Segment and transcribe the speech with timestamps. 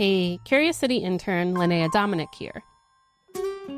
[0.00, 2.62] Hey, Curious City intern Linnea Dominic here.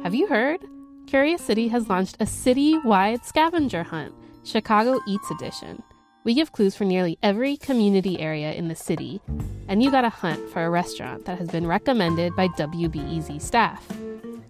[0.05, 0.61] Have you heard?
[1.09, 4.15] Curious City has launched a city wide scavenger hunt,
[4.45, 5.83] Chicago Eats Edition.
[6.23, 9.21] We give clues for nearly every community area in the city,
[9.67, 13.85] and you got a hunt for a restaurant that has been recommended by WBEZ staff.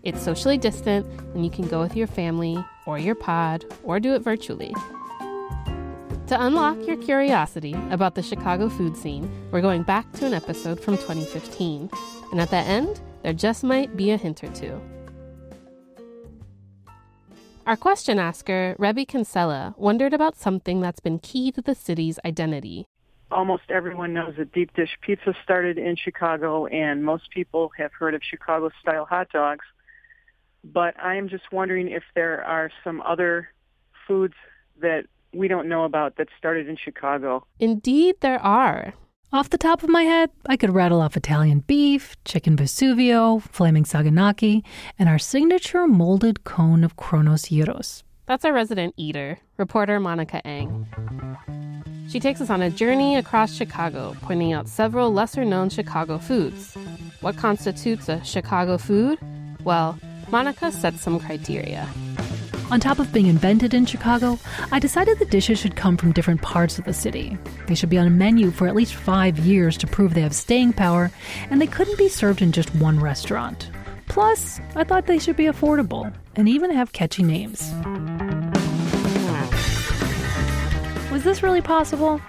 [0.02, 4.12] It's socially distant, and you can go with your family or your pod or do
[4.12, 4.74] it virtually.
[6.32, 10.80] To unlock your curiosity about the Chicago food scene, we're going back to an episode
[10.80, 11.90] from 2015.
[12.30, 14.80] And at the end, there just might be a hint or two.
[17.66, 22.86] Our question asker, Rebby Kinsella, wondered about something that's been key to the city's identity.
[23.30, 28.14] Almost everyone knows that deep dish pizza started in Chicago, and most people have heard
[28.14, 29.66] of Chicago style hot dogs.
[30.64, 33.50] But I am just wondering if there are some other
[34.08, 34.32] foods
[34.80, 35.04] that
[35.34, 37.46] we don't know about that started in Chicago.
[37.58, 38.94] Indeed, there are.
[39.32, 43.84] Off the top of my head, I could rattle off Italian beef, chicken Vesuvio, flaming
[43.84, 44.62] saganaki,
[44.98, 48.04] and our signature molded cone of Kronos gyros.
[48.26, 50.86] That's our resident eater, reporter Monica Eng.
[52.10, 56.76] She takes us on a journey across Chicago, pointing out several lesser known Chicago foods.
[57.22, 59.18] What constitutes a Chicago food?
[59.64, 59.98] Well,
[60.30, 61.88] Monica sets some criteria.
[62.72, 64.38] On top of being invented in Chicago,
[64.70, 67.36] I decided the dishes should come from different parts of the city.
[67.66, 70.34] They should be on a menu for at least five years to prove they have
[70.34, 71.10] staying power,
[71.50, 73.70] and they couldn't be served in just one restaurant.
[74.08, 77.70] Plus, I thought they should be affordable and even have catchy names.
[81.12, 82.22] Was this really possible?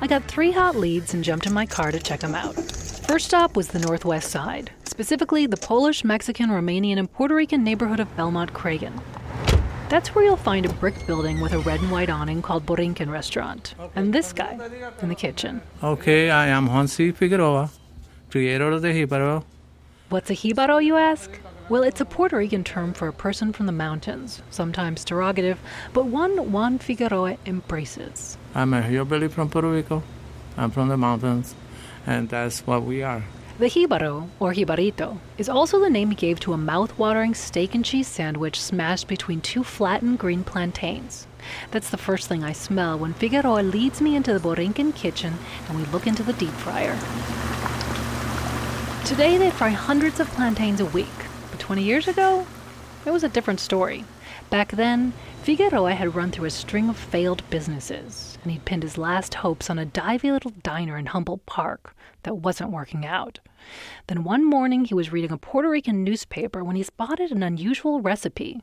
[0.00, 2.54] I got three hot leads and jumped in my car to check them out.
[2.54, 8.00] First stop was the Northwest Side, specifically the Polish, Mexican, Romanian, and Puerto Rican neighborhood
[8.00, 8.98] of Belmont Cragin.
[9.92, 13.10] That's where you'll find a brick building with a red and white awning called Borinquen
[13.10, 14.58] Restaurant, and this guy
[15.02, 15.60] in the kitchen.
[15.82, 17.68] Okay, I am Hansi Figueroa,
[18.30, 19.44] creator of the Jibaro.
[20.08, 21.30] What's a jibaro, you ask?
[21.68, 25.58] Well, it's a Puerto Rican term for a person from the mountains, sometimes derogative,
[25.92, 28.38] but one Juan Figueroa embraces.
[28.54, 30.02] I'm a hillbilly from Puerto Rico.
[30.56, 31.54] I'm from the mountains,
[32.06, 33.24] and that's what we are.
[33.58, 37.84] The jibaro, or jibarito, is also the name he gave to a mouth-watering steak and
[37.84, 41.26] cheese sandwich smashed between two flattened green plantains.
[41.70, 45.34] That's the first thing I smell when Figueroa leads me into the Borinquen kitchen
[45.68, 46.96] and we look into the deep fryer.
[49.04, 51.06] Today they fry hundreds of plantains a week,
[51.50, 52.46] but 20 years ago,
[53.04, 54.04] it was a different story.
[54.50, 58.98] Back then, Figueroa had run through a string of failed businesses, and he'd pinned his
[58.98, 63.40] last hopes on a divey little diner in Humboldt Park that wasn't working out.
[64.06, 68.00] Then one morning he was reading a Puerto Rican newspaper when he spotted an unusual
[68.00, 68.60] recipe.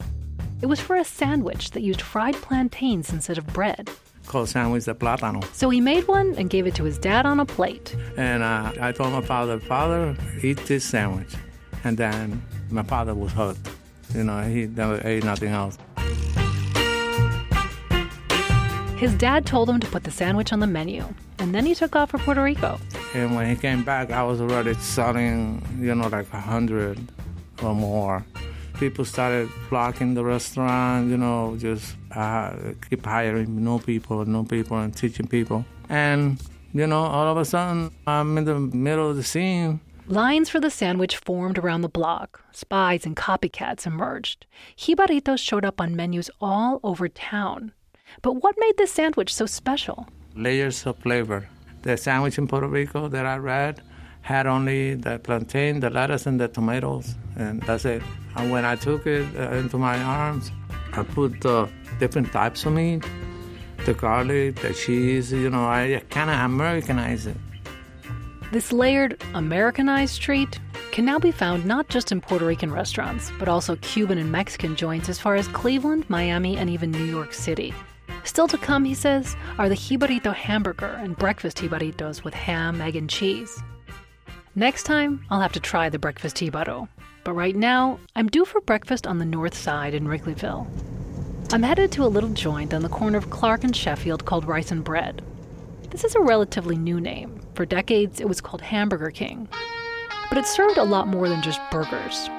[0.62, 3.90] It was for a sandwich that used fried plantains instead of bread.
[4.26, 5.44] Called sandwich de plátano.
[5.54, 7.96] So he made one and gave it to his dad on a plate.
[8.16, 11.34] And uh, I told my father, Father, eat this sandwich.
[11.84, 13.70] And then my father was hooked.
[14.14, 15.78] You know, he never ate nothing else.
[18.98, 21.06] His dad told him to put the sandwich on the menu,
[21.38, 22.80] and then he took off for Puerto Rico.
[23.14, 27.00] And when he came back, I was already selling, you know, like a hundred
[27.64, 28.26] or more.
[28.74, 32.54] People started flocking the restaurant, you know, just uh,
[32.90, 35.66] keep hiring new people, new people, and teaching people.
[35.88, 36.42] And,
[36.74, 39.80] you know, all of a sudden, I'm in the middle of the scene.
[40.12, 42.42] Lines for the sandwich formed around the block.
[42.52, 44.48] Spies and copycats emerged.
[44.76, 47.74] Jibaritos showed up on menus all over town.
[48.24, 50.08] But what made this sandwich so special?
[50.36, 51.48] Layers of flavor.
[51.84, 53.84] The sandwich in Puerto Rico that I read
[54.22, 58.02] had only the plantain, the lettuce, and the tomatoes, and that's it.
[58.36, 60.50] And when I took it uh, into my arms,
[60.92, 61.70] I put the
[62.00, 63.06] different types of meat,
[63.86, 67.38] the garlic, the cheese, you know, I kind of Americanized it.
[68.52, 70.60] This layered, Americanized treat
[70.92, 74.76] can now be found not just in Puerto Rican restaurants, but also Cuban and Mexican
[74.76, 77.76] joints as far as Cleveland, Miami, and even New York City.
[78.24, 82.96] Still to come, he says, are the jibarito hamburger and breakfast jibaritos with ham, egg,
[82.96, 83.62] and cheese.
[84.56, 86.88] Next time, I'll have to try the breakfast jibaro.
[87.24, 90.66] But right now, I'm due for breakfast on the north side in Wrigleyville.
[91.54, 94.72] I'm headed to a little joint on the corner of Clark and Sheffield called Rice
[94.72, 95.22] and Bread.
[95.90, 97.42] This is a relatively new name.
[97.56, 99.50] For decades, it was called Hamburger King.
[100.30, 102.30] But it served a lot more than just burgers.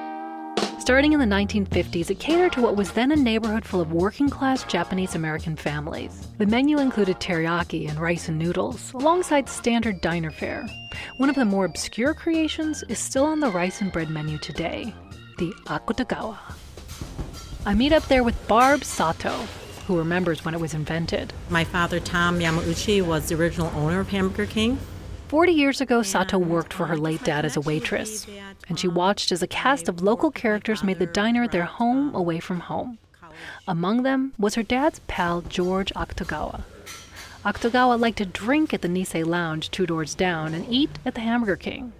[0.79, 4.29] Starting in the 1950s, it catered to what was then a neighborhood full of working
[4.29, 6.27] class Japanese American families.
[6.37, 10.65] The menu included teriyaki and rice and noodles, alongside standard diner fare.
[11.17, 14.93] One of the more obscure creations is still on the rice and bread menu today
[15.37, 16.37] the Akutagawa.
[17.65, 19.45] I meet up there with Barb Sato,
[19.81, 21.33] who remembers when it was invented.
[21.49, 24.79] My father, Tom Yamauchi, was the original owner of Hamburger King.
[25.27, 28.27] Forty years ago, Sato worked for her late dad as a waitress,
[28.67, 32.39] and she watched as a cast of local characters made the diner their home away
[32.39, 32.97] from home.
[33.67, 36.63] Among them was her dad's pal, George Akutagawa.
[37.45, 41.21] Akutagawa liked to drink at the Nisei Lounge two doors down and eat at the
[41.21, 41.93] Hamburger King.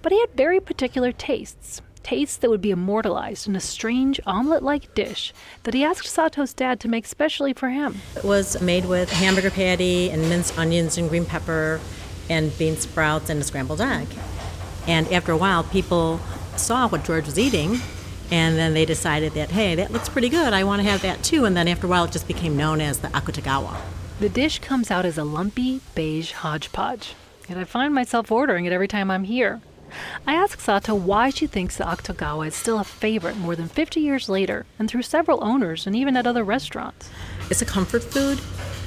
[0.00, 4.62] But he had very particular tastes, tastes that would be immortalized in a strange omelet
[4.62, 7.96] like dish that he asked Sato's dad to make specially for him.
[8.14, 11.80] It was made with hamburger patty and minced onions and green pepper
[12.30, 14.06] and bean sprouts and a scrambled egg.
[14.86, 16.20] And after a while, people
[16.56, 17.80] saw what George was eating
[18.30, 20.52] and then they decided that, hey, that looks pretty good.
[20.52, 21.44] I want to have that too.
[21.44, 23.76] And then after a while, it just became known as the Akutagawa.
[24.20, 27.14] The dish comes out as a lumpy beige hodgepodge,
[27.48, 29.60] and I find myself ordering it every time I'm here.
[30.26, 34.00] I ask Sato why she thinks the Akutagawa is still a favorite more than 50
[34.00, 37.10] years later and through several owners and even at other restaurants.
[37.50, 38.40] It's a comfort food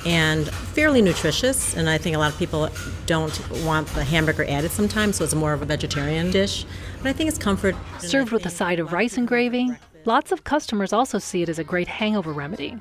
[0.06, 2.70] and fairly nutritious, and I think a lot of people
[3.06, 6.66] don't want the hamburger added sometimes, so it's more of a vegetarian dish.
[7.02, 7.76] But I think it's comfort.
[8.00, 9.72] Served with a side of rice and gravy,
[10.06, 12.78] lots of customers also see it as a great hangover remedy.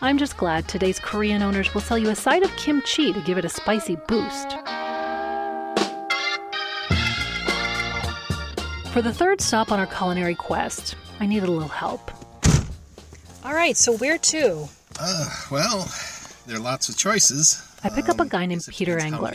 [0.00, 3.38] I'm just glad today's Korean owners will sell you a side of kimchi to give
[3.38, 4.56] it a spicy boost.
[8.96, 12.10] For the third stop on our culinary quest, I needed a little help.
[13.44, 14.70] All right, so where to?
[14.98, 15.86] Uh, well,
[16.46, 17.62] there are lots of choices.
[17.84, 19.34] I pick up a guy named Peter Engler.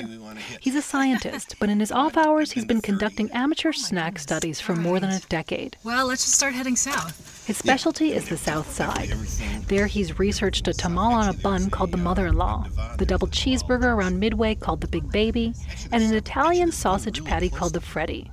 [0.60, 4.76] He's a scientist, but in his off hours, he's been conducting amateur snack studies for
[4.76, 5.78] more than a decade.
[5.84, 7.46] Well, let's just start heading south.
[7.46, 9.14] His specialty is the South Side.
[9.68, 12.66] There, he's researched a tamal on a bun called the mother in law,
[12.98, 15.54] the double cheeseburger around Midway called the Big Baby,
[15.92, 18.32] and an Italian sausage patty called the Freddy.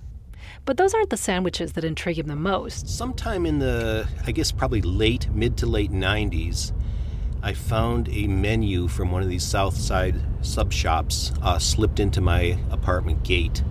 [0.69, 2.91] But those aren't the sandwiches that intrigue him the most.
[2.91, 6.73] Sometime in the, I guess, probably late, mid to late 90s,
[7.43, 12.21] I found a menu from one of these South Side sub shops uh, slipped into
[12.21, 13.63] my apartment gate.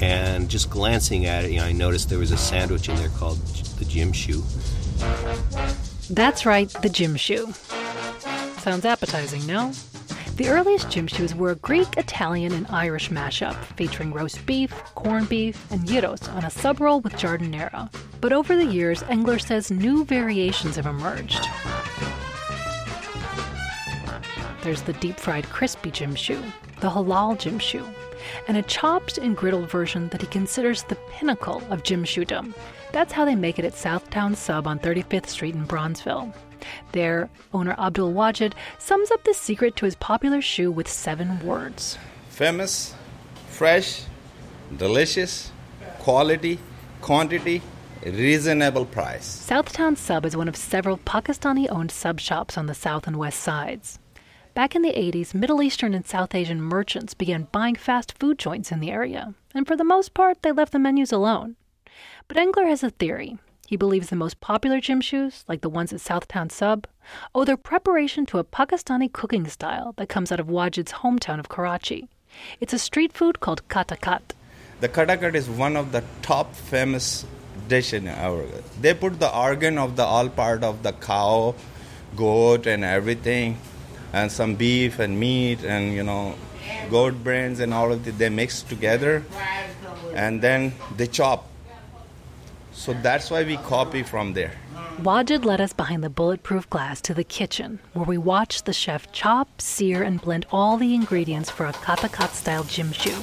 [0.00, 3.08] And just glancing at it, you know, I noticed there was a sandwich in there
[3.08, 3.44] called
[3.78, 4.44] the Gym Shoe.
[6.08, 7.52] That's right, the Gym Shoe.
[8.60, 9.72] Sounds appetizing, no?
[10.36, 11.06] The earliest gym
[11.38, 16.44] were a Greek, Italian, and Irish mashup, featuring roast beef, corned beef, and gyros on
[16.44, 17.88] a sub roll with giardiniera.
[18.20, 21.46] But over the years, Engler says new variations have emerged.
[24.64, 26.42] There's the deep fried crispy gym shoe,
[26.80, 27.86] the halal gym shoe,
[28.48, 32.04] and a chopped and griddled version that he considers the pinnacle of gym.
[32.90, 36.34] That's how they make it at Southtown Sub on 35th Street in Bronzeville.
[36.92, 41.98] There, owner Abdul Wajid sums up the secret to his popular shoe with seven words
[42.28, 42.94] famous,
[43.48, 44.02] fresh,
[44.76, 45.52] delicious,
[46.00, 46.58] quality,
[47.00, 47.62] quantity,
[48.04, 49.46] reasonable price.
[49.48, 53.40] Southtown Sub is one of several Pakistani owned sub shops on the south and west
[53.40, 53.98] sides.
[54.54, 58.70] Back in the 80s, Middle Eastern and South Asian merchants began buying fast food joints
[58.70, 61.56] in the area, and for the most part, they left the menus alone.
[62.28, 63.38] But Engler has a theory.
[63.66, 66.86] He believes the most popular gym shoes, like the ones at Southtown Sub,
[67.34, 71.48] owe their preparation to a Pakistani cooking style that comes out of Wajid's hometown of
[71.48, 72.08] Karachi.
[72.60, 74.32] It's a street food called katakat.
[74.80, 77.24] The katakat is one of the top famous
[77.68, 78.44] dish in our.
[78.80, 81.54] They put the organ of the all part of the cow,
[82.16, 83.58] goat, and everything,
[84.12, 86.34] and some beef and meat and you know,
[86.90, 88.18] goat brains and all of it.
[88.18, 89.24] They mix together,
[90.14, 91.48] and then they chop.
[92.74, 94.52] So that's why we copy from there.
[95.00, 99.10] Wajid led us behind the bulletproof glass to the kitchen, where we watched the chef
[99.12, 103.18] chop, sear, and blend all the ingredients for a katakat style gym shoe.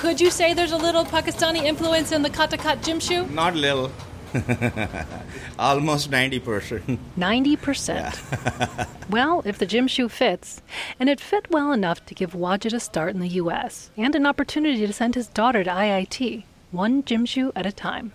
[0.00, 3.26] Could you say there's a little Pakistani influence in the katakat gym shoe?
[3.26, 3.90] Not little.
[5.58, 6.98] Almost 90%.
[7.18, 8.88] 90%.
[9.10, 10.62] well, if the gym shoe fits.
[10.98, 13.90] And it fit well enough to give Wajid a start in the U.S.
[13.96, 18.12] and an opportunity to send his daughter to IIT, one gym shoe at a time.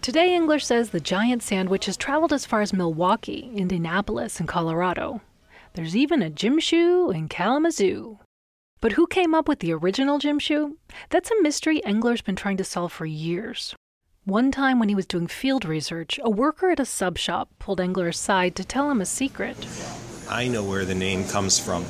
[0.00, 5.20] Today, Engler says the giant sandwich has traveled as far as Milwaukee, Indianapolis, and Colorado.
[5.74, 8.18] There's even a gym shoe in Kalamazoo.
[8.80, 10.76] But who came up with the original gym shoe?
[11.10, 13.76] That's a mystery Engler's been trying to solve for years.
[14.24, 17.80] One time when he was doing field research, a worker at a sub shop pulled
[17.80, 19.56] Engler aside to tell him a secret.
[20.30, 21.84] I know where the name comes from.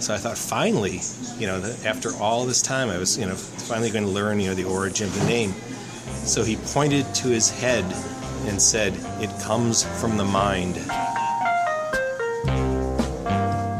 [0.00, 1.00] So I thought, finally,
[1.38, 4.48] you know, after all this time, I was, you know, finally going to learn, you
[4.48, 5.52] know, the origin of the name.
[6.24, 7.84] So he pointed to his head
[8.48, 10.74] and said, It comes from the mind.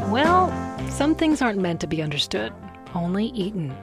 [0.09, 0.49] Well,
[0.89, 2.53] some things aren't meant to be understood,
[2.95, 3.75] only eaten.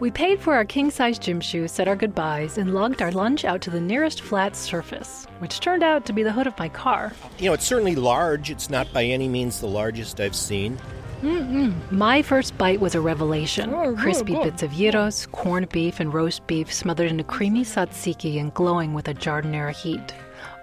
[0.00, 3.44] We paid for our king size gym shoe, said our goodbyes, and lugged our lunch
[3.44, 6.70] out to the nearest flat surface, which turned out to be the hood of my
[6.70, 7.12] car.
[7.38, 8.50] You know, it's certainly large.
[8.50, 10.78] It's not by any means the largest I've seen.
[11.20, 11.74] Mm-mm.
[11.92, 13.74] My first bite was a revelation.
[13.74, 18.40] Oh, Crispy bits of gyros, corned beef, and roast beef smothered in a creamy tzatziki
[18.40, 20.14] and glowing with a giardiniera heat.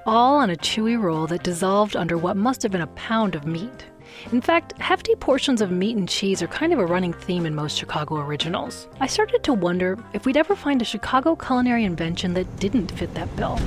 [0.08, 3.46] All on a chewy roll that dissolved under what must have been a pound of
[3.46, 3.86] meat.
[4.32, 7.56] In fact, hefty portions of meat and cheese are kind of a running theme in
[7.56, 8.88] most Chicago originals.
[9.00, 13.14] I started to wonder if we'd ever find a Chicago culinary invention that didn't fit
[13.16, 13.60] that bill.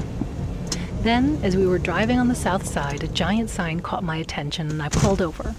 [1.02, 4.70] Then, as we were driving on the south side, a giant sign caught my attention
[4.70, 5.54] and I pulled over.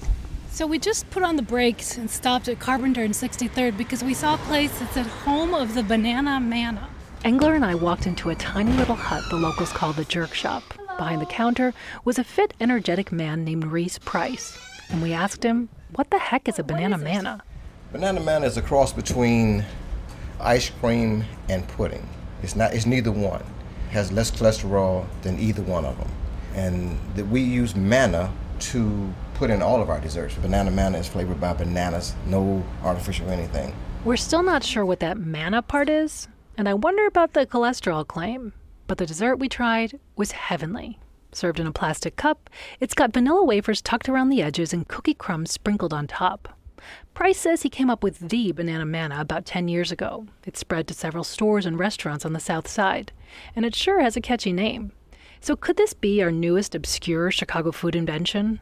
[0.52, 4.14] So we just put on the brakes and stopped at Carpenter and 63rd because we
[4.14, 6.90] saw a place that said home of the banana manna.
[7.24, 10.64] Engler and I walked into a tiny little hut the locals call the jerk shop.
[10.98, 11.74] Behind the counter
[12.06, 14.58] was a fit, energetic man named Reese Price.
[14.90, 17.44] And we asked him, what the heck is a banana manna?
[17.92, 19.66] Banana manna is a cross between
[20.40, 22.08] ice cream and pudding.
[22.44, 22.74] It's not.
[22.74, 23.42] It's neither one.
[23.42, 26.10] It has less cholesterol than either one of them.
[26.56, 30.36] And that we use manna to put in all of our desserts.
[30.36, 33.74] Banana manna is flavored by bananas, no artificial anything.
[34.06, 38.08] We're still not sure what that manna part is, and I wonder about the cholesterol
[38.08, 38.54] claim.
[38.92, 41.00] But the dessert we tried was heavenly.
[41.32, 42.50] Served in a plastic cup,
[42.82, 46.60] it's got vanilla wafers tucked around the edges and cookie crumbs sprinkled on top.
[47.14, 50.28] Price says he came up with the banana manna about 10 years ago.
[50.46, 53.14] It spread to several stores and restaurants on the south side,
[53.56, 54.92] and it sure has a catchy name.
[55.40, 58.60] So, could this be our newest obscure Chicago food invention?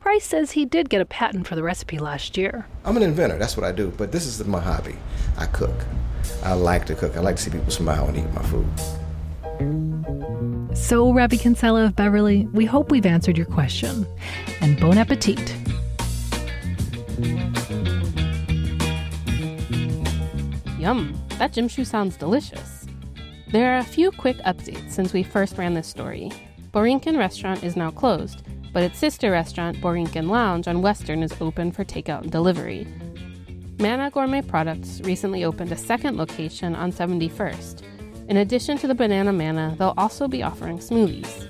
[0.00, 2.66] Price says he did get a patent for the recipe last year.
[2.84, 4.96] I'm an inventor, that's what I do, but this is my hobby.
[5.38, 5.86] I cook.
[6.42, 7.16] I like to cook.
[7.16, 8.68] I like to see people smile and eat my food.
[10.74, 14.06] So, Rabbi Kinsella of Beverly, we hope we've answered your question.
[14.60, 15.54] And bon appetit.
[20.78, 22.86] Yum, that gym shoe sounds delicious.
[23.52, 26.32] There are a few quick updates since we first ran this story.
[26.72, 31.70] Borinquen Restaurant is now closed, but its sister restaurant, Borinquen Lounge on Western, is open
[31.70, 32.86] for takeout and delivery.
[33.78, 37.82] Manna Gourmet Products recently opened a second location on 71st.
[38.28, 41.48] In addition to the banana manna, they'll also be offering smoothies.